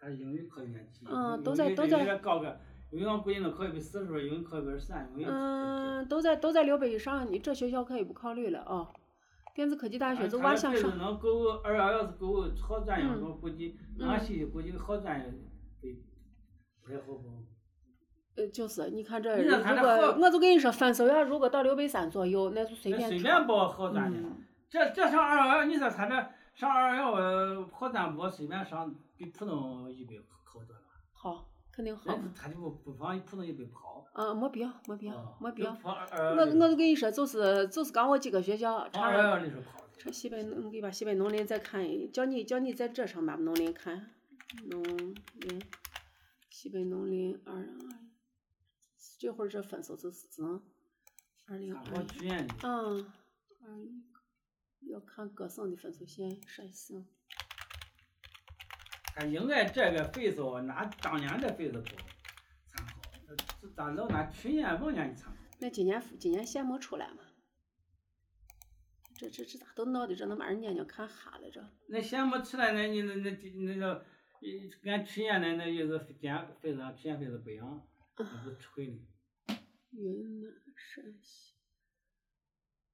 [0.00, 5.26] 他英语考有点急，嗯都在都在高个，英语我估计能考一百四十分，英语考一百三，英语。
[5.28, 8.88] 嗯，都在都在六百以上，你这学校可以不考虑了啊。
[9.54, 16.02] 电子科技大学就往向上，能够二幺幺是够好专业，嗯我估计俺系估计好专业得
[16.82, 17.24] 不太好报。
[18.36, 19.88] 呃，就是你看这，你如果
[20.20, 24.18] 我就跟你说，分数要如果到六百三左右，那就随那便挑随便报好专业。
[24.18, 26.14] 嗯这这上二幺幺，你说他这
[26.54, 30.82] 上二幺幺呃好专不随便上，比普通一百好多了。
[31.12, 32.12] 好，肯定好。
[32.12, 34.06] 人他就不不放普通一百不好。
[34.12, 35.76] 啊，没必要，没必要啊，没必要。
[35.82, 39.88] 我我就跟你说，就是就是刚我几个学校，放二幺长幺里头考的。
[39.98, 44.14] 这西北农，我给你把西北农林再看一，叫你叫你在这上把农林看，
[44.70, 45.62] 农林，
[46.48, 47.98] 西北农林二零二，
[49.18, 50.62] 这会儿这分数就是只能
[51.48, 52.28] 二零参二一。
[52.62, 53.12] 嗯，
[53.64, 54.04] 二一，
[54.88, 57.04] 要看各省的分数线，陕西省。
[59.18, 62.84] 他应该这个分数拿当年的分数考，
[63.26, 65.36] 呃这咱老拿去年往年的参考。
[65.58, 67.24] 那今年今年线没出来吗？
[69.16, 71.60] 这这这咋都闹的这能把人眼睛看瞎了这？
[71.88, 74.04] 那线没出来，那你那那那个，
[74.40, 77.88] 呃俺去年的那也是今年分数去年分数不一样，
[78.18, 78.92] 那不吹的。
[79.90, 81.54] 云南、陕西，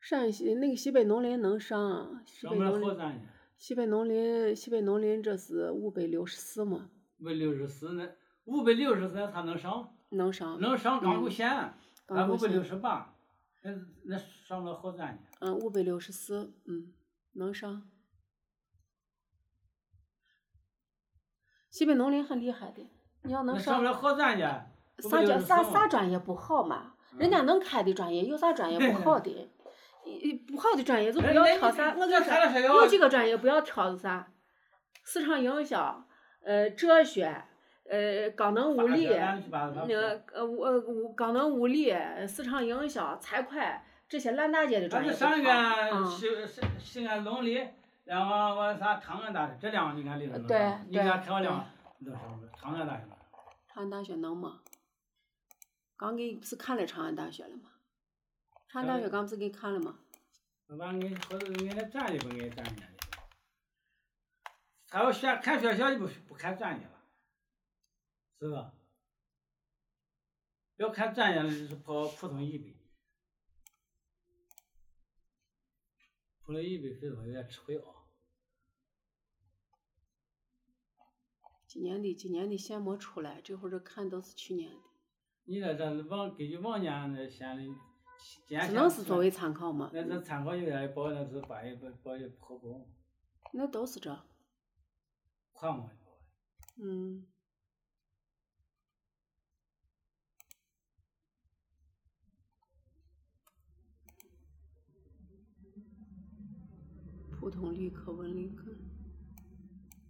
[0.00, 3.20] 陕西那个西北农林能上，西上不了北农林，好专业，
[3.58, 8.08] 西北农林，西北农林这是五百六十四嘛，五百六十四那
[8.44, 11.74] 五百六十四他能上，能上，能上刚够嗯线，
[12.06, 13.14] 刚够俺五百六十八，
[13.62, 13.72] 那
[14.04, 15.18] 那上不了好专业。
[15.40, 16.92] 嗯，五百六十四，嗯，
[17.32, 17.82] 能上。
[21.70, 22.88] 西北农林很厉害的，
[23.22, 24.44] 你要能上上不，了好专业。
[24.98, 26.08] 啥叫啥啥专？
[26.10, 26.94] 业不好嘛？
[27.12, 29.48] 嗯人家能开的专业有啥专业不好的？
[30.08, 31.94] 一不好的专业就不要挑啥。
[31.96, 34.26] 我跟说，有几个专业不要挑是啥？
[35.04, 36.06] 市场营销，
[36.42, 37.44] 呃，哲学，
[37.88, 41.94] 呃，高能物理，那个呃物呃物高能物理，
[42.26, 43.58] 市场营销，财会
[44.08, 45.44] 这些烂大街的专业上挑。
[45.44, 47.66] 个嗯，西西西安农林，
[48.04, 51.64] 然后我啥长安大学，这两个你看里头能对，你对看漂亮，
[52.00, 52.50] 能上不了？
[52.60, 53.02] 长安大学。
[53.72, 54.60] 长安大学能吗？
[55.96, 57.70] 刚给你不是看了长安大学了吗？
[58.68, 59.98] 长安大学刚不是给你看了吗？
[60.66, 62.86] 完给或者给那专业不给专业的，
[64.86, 67.02] 他要选看学校就不不看专业了，
[68.38, 68.74] 是吧？
[70.76, 72.74] 要看专业的就是跑普通一本，
[76.42, 77.94] 普通一本分数有点吃亏啊。
[81.66, 84.82] 今年的今年的线没出来，这会儿这看都是去年的，
[85.44, 87.78] 你那这往根据往年那县里，今年
[88.46, 89.90] 只能是作为参考嘛。
[89.92, 92.86] 那这参考有点报那是八一报报也不好报，
[93.52, 94.14] 那都是这，
[95.52, 96.18] 快嘛报。
[96.76, 97.26] 嗯。
[107.40, 108.76] 普通理科、文理科，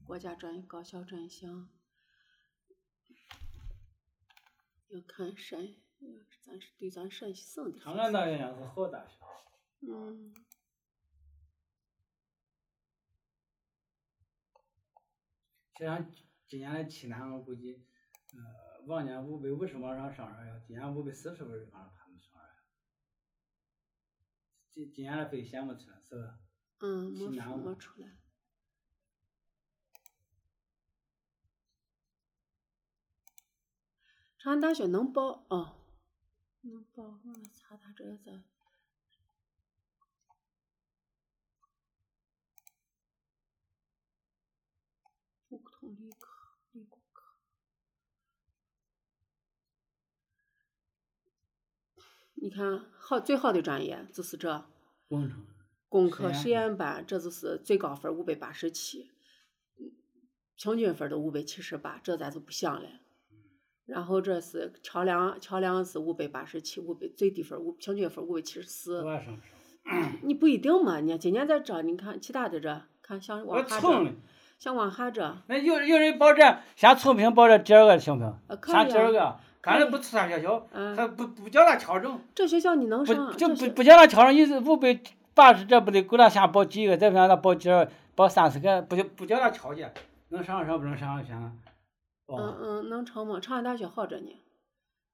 [0.02, 1.68] 国家专业高校专项，
[4.88, 5.74] 要看陕，要
[6.42, 7.78] 咱是对咱陕西省的。
[7.78, 9.18] 长安大学也是好大学。
[9.80, 10.34] 嗯，
[15.74, 16.12] 就像
[16.46, 17.84] 今年的济南，我估计，
[18.34, 22.54] 呃，往年五百五十往上上二幺，今年五百四十分儿往上他们上二幺。
[24.70, 26.40] 今今年的分线没出来，是吧？
[26.80, 28.16] 嗯，没南嘛没出来。
[34.38, 35.77] 长安大学能报哦，
[36.62, 37.04] 能报。
[37.04, 38.42] 我查他这在。
[45.48, 47.24] 普通理科、理工科。
[52.34, 54.66] 你看，好最好的专业就是这。
[55.08, 55.46] 工程。
[55.88, 59.10] 工科实实验班，这就是最高分五百八十七，
[60.54, 63.00] 平均分都五百七十八，这咱就不想了。
[63.88, 69.00] 然后这是桥梁，桥梁是五百八十七，五百最低分五平均分五百七十四。
[69.02, 69.30] 多上不
[69.90, 70.12] 上？
[70.22, 74.14] 你不一定嘛，你今年在这，你看其他的这，看像我往下这，。
[74.58, 78.34] 像往下这，那有有人报这，先测评报这第二个行不行？
[78.66, 78.88] 先。
[78.88, 85.00] 第二个，看可以着不出啥学校，嗯他不不叫他调整，这学校你能不上，就不不叫他调整，意思五百
[85.32, 89.90] 八十这不得够他先报几个，再不让他报几个，报三四个，不就不叫他调节，
[90.30, 91.52] 能上上不能上先。
[92.28, 93.40] 嗯哦，嗯，能成吗？
[93.40, 94.38] 长安大学好着呢，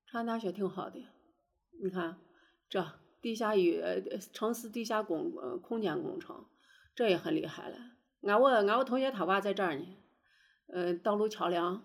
[0.06, 0.98] 长安大学挺好的。
[1.82, 2.16] 你看，
[2.68, 2.84] 这
[3.22, 4.00] 地下与呃
[4.32, 6.44] 城市地下工呃空间工程，
[6.94, 7.76] 这也很厉害了。
[8.22, 9.86] 俺我俺我同学他娃在这儿呢，
[10.66, 11.82] 呃，道路桥梁，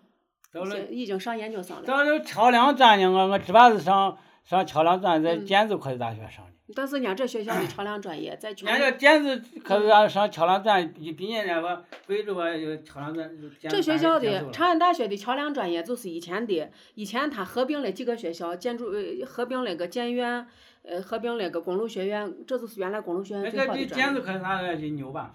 [0.90, 1.84] 已经上研究生了。
[1.84, 6.52] 道路桥梁专呢，我我只把是上上桥梁专，在嗯建筑科技大学上的。
[6.74, 13.30] 但是人家这学校的桥梁专业在全人家建筑科技大学上桥梁专，一毕业呢，我贵州吧有桥梁专。
[13.30, 20.46] 业这学校的长安大学的桥梁专业就是以前的，以前它合并了几个学校，建筑呃合并了个建院，
[20.82, 24.24] 呃合并了个公路学院，这就是原来公路学院那最好的专个比建筑业。
[24.24, 25.34] 科技大学就牛吧？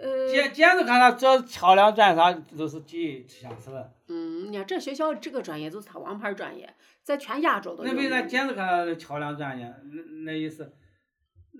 [0.00, 3.92] 呃，建建筑科技大学做桥梁专啥都是第一相似的。
[4.08, 8.28] 嗯，你看这学校这个专业就是他王牌专业，在全亚洲都那为啥名。
[8.28, 9.72] 建筑科技大学桥梁专业？
[9.92, 10.72] 那那意思，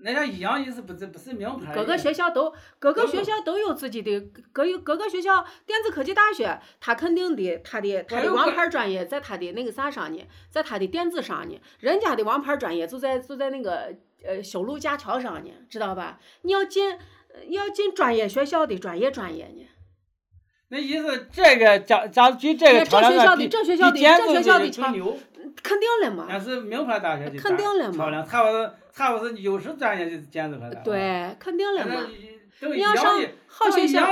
[0.03, 1.73] 那家一样意思，不是不是名牌。
[1.73, 4.19] 各个学校都各个学校都有自己的
[4.51, 16.19] 各有各个学校，电子科技大学他肯定的他的他的王牌专业在他的那个啥上呢，在他的电子上呢，人家的王牌专业就在就在那个呃修路架桥上呢，知道吧？
[16.43, 16.97] 你要进
[17.49, 19.67] 要进专业学校的专业专业呢，
[20.69, 25.17] 那意思这个假假如举这个这学校的比这学校的比建这筑学校的桥更牛。
[25.63, 30.81] 肯定了嘛那，是名牌大学的肯定专了嘛漂亮，差不多差不多是优势专业的建筑科大。。
[30.81, 32.07] 对，肯定了那嘛。
[32.75, 34.07] 你要上好学校。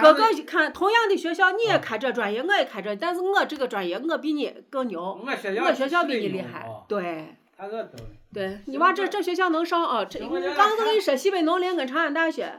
[0.00, 6.84] 各个看同样的学校，你也啊开这专业，我也开这，但是我这个专业我比你更牛，我学校比你厉害啊。
[6.88, 7.98] 对他这都。
[8.34, 10.04] 对，你行娃这这学校能上啊？
[10.04, 12.58] 这行我刚来跟你说，西北农林跟长安大学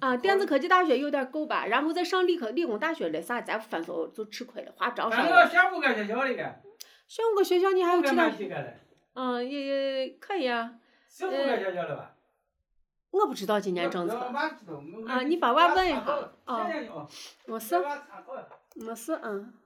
[0.00, 5.44] 啊，电子科技大学有点够吧，然后再上理科理工大学的啥，咱分手就吃亏了，花招少咱了。
[5.44, 6.54] 这选五个学校的个，
[7.06, 8.30] 选五个学校，你还有其他？
[9.12, 10.72] 嗯，也也可以啊。
[11.08, 12.12] 是五个学校了吧？
[13.10, 14.16] 我不知道今年政我策，
[15.06, 16.00] 啊你把娃问一下
[16.44, 17.08] 啊现在有
[17.46, 18.48] 我是我参考了
[18.86, 19.40] 我是嗯。
[19.40, 19.65] 啊